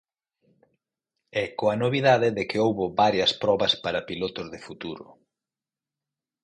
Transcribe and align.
E 1.41 1.43
coa 1.57 1.75
novidade 1.83 2.29
de 2.37 2.43
que 2.49 2.61
houbo 2.65 2.85
varias 3.03 3.31
probas 3.43 3.73
para 3.83 4.05
pilotos 4.09 4.47
de 4.53 4.59
futuro. 4.67 5.05